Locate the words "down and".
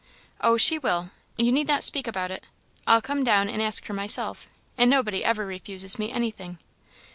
3.23-3.61